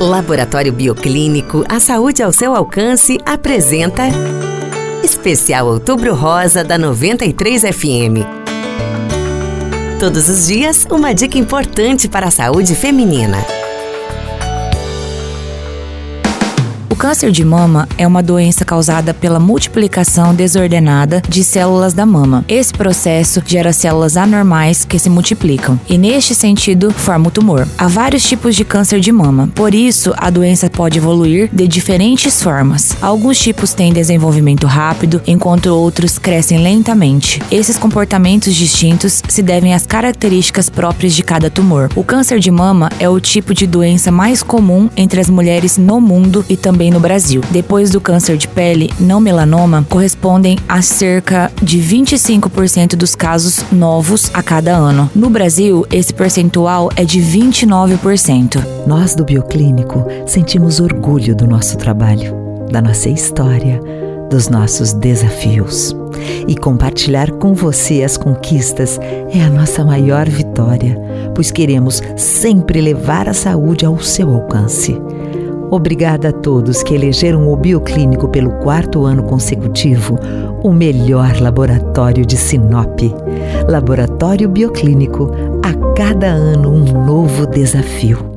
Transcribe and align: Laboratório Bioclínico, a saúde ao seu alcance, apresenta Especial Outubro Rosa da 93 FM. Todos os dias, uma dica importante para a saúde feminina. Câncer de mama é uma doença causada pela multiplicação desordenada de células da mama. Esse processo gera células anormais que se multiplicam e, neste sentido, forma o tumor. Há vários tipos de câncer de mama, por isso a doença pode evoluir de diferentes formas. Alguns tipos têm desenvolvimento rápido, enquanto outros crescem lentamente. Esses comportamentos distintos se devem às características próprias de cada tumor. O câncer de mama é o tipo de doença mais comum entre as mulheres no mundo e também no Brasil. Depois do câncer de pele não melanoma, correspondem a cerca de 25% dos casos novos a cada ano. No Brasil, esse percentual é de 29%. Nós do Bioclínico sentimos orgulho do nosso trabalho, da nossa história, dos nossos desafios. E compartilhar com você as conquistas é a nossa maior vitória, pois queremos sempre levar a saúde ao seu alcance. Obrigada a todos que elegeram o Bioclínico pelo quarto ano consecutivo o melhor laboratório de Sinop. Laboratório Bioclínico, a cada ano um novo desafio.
Laboratório 0.00 0.72
Bioclínico, 0.72 1.64
a 1.68 1.78
saúde 1.78 2.22
ao 2.22 2.32
seu 2.32 2.54
alcance, 2.54 3.18
apresenta 3.24 4.02
Especial 5.02 5.68
Outubro 5.68 6.14
Rosa 6.14 6.64
da 6.64 6.76
93 6.76 7.62
FM. 7.62 8.26
Todos 10.00 10.28
os 10.28 10.46
dias, 10.46 10.86
uma 10.90 11.14
dica 11.14 11.38
importante 11.38 12.08
para 12.08 12.26
a 12.26 12.30
saúde 12.30 12.74
feminina. 12.74 13.38
Câncer 16.96 17.30
de 17.30 17.44
mama 17.44 17.88
é 17.96 18.06
uma 18.06 18.22
doença 18.22 18.64
causada 18.64 19.14
pela 19.14 19.40
multiplicação 19.40 20.34
desordenada 20.34 21.22
de 21.28 21.42
células 21.42 21.94
da 21.94 22.04
mama. 22.04 22.44
Esse 22.48 22.72
processo 22.72 23.42
gera 23.46 23.72
células 23.72 24.16
anormais 24.16 24.84
que 24.84 24.98
se 24.98 25.08
multiplicam 25.08 25.78
e, 25.88 25.96
neste 25.96 26.34
sentido, 26.34 26.90
forma 26.90 27.28
o 27.28 27.30
tumor. 27.30 27.66
Há 27.78 27.88
vários 27.88 28.22
tipos 28.22 28.54
de 28.54 28.64
câncer 28.64 29.00
de 29.00 29.10
mama, 29.10 29.48
por 29.54 29.74
isso 29.74 30.12
a 30.16 30.30
doença 30.30 30.68
pode 30.68 30.98
evoluir 30.98 31.48
de 31.52 31.66
diferentes 31.66 32.42
formas. 32.42 32.96
Alguns 33.00 33.38
tipos 33.38 33.72
têm 33.72 33.92
desenvolvimento 33.92 34.66
rápido, 34.66 35.22
enquanto 35.26 35.66
outros 35.66 36.18
crescem 36.18 36.58
lentamente. 36.58 37.40
Esses 37.50 37.78
comportamentos 37.78 38.54
distintos 38.54 39.22
se 39.28 39.42
devem 39.42 39.74
às 39.74 39.86
características 39.86 40.68
próprias 40.68 41.14
de 41.14 41.22
cada 41.22 41.50
tumor. 41.50 41.90
O 41.94 42.04
câncer 42.04 42.38
de 42.38 42.50
mama 42.50 42.90
é 42.98 43.08
o 43.08 43.20
tipo 43.20 43.54
de 43.54 43.66
doença 43.66 44.10
mais 44.10 44.42
comum 44.42 44.88
entre 44.96 45.20
as 45.20 45.30
mulheres 45.30 45.78
no 45.78 46.00
mundo 46.00 46.44
e 46.48 46.56
também 46.84 46.90
no 46.90 47.00
Brasil. 47.00 47.40
Depois 47.50 47.90
do 47.90 48.00
câncer 48.00 48.36
de 48.36 48.48
pele 48.48 48.90
não 49.00 49.20
melanoma, 49.20 49.86
correspondem 49.88 50.58
a 50.68 50.82
cerca 50.82 51.50
de 51.62 51.78
25% 51.78 52.94
dos 52.94 53.14
casos 53.14 53.64
novos 53.72 54.30
a 54.34 54.42
cada 54.42 54.74
ano. 54.74 55.10
No 55.14 55.30
Brasil, 55.30 55.86
esse 55.90 56.12
percentual 56.12 56.90
é 56.96 57.04
de 57.04 57.20
29%. 57.20 58.62
Nós 58.86 59.14
do 59.14 59.24
Bioclínico 59.24 60.04
sentimos 60.26 60.80
orgulho 60.80 61.34
do 61.34 61.46
nosso 61.46 61.78
trabalho, 61.78 62.34
da 62.70 62.82
nossa 62.82 63.08
história, 63.08 63.80
dos 64.28 64.48
nossos 64.48 64.92
desafios. 64.92 65.94
E 66.46 66.54
compartilhar 66.54 67.30
com 67.32 67.54
você 67.54 68.02
as 68.02 68.16
conquistas 68.16 68.98
é 69.32 69.42
a 69.42 69.50
nossa 69.50 69.84
maior 69.84 70.28
vitória, 70.28 70.98
pois 71.34 71.50
queremos 71.50 72.02
sempre 72.16 72.80
levar 72.80 73.28
a 73.28 73.34
saúde 73.34 73.86
ao 73.86 73.98
seu 74.00 74.32
alcance. 74.32 74.98
Obrigada 75.74 76.28
a 76.28 76.32
todos 76.32 76.84
que 76.84 76.94
elegeram 76.94 77.48
o 77.52 77.56
Bioclínico 77.56 78.28
pelo 78.28 78.52
quarto 78.60 79.06
ano 79.06 79.24
consecutivo 79.24 80.16
o 80.62 80.72
melhor 80.72 81.40
laboratório 81.40 82.24
de 82.24 82.36
Sinop. 82.36 83.00
Laboratório 83.68 84.48
Bioclínico, 84.48 85.32
a 85.64 85.94
cada 85.96 86.28
ano 86.28 86.70
um 86.70 87.04
novo 87.04 87.44
desafio. 87.44 88.33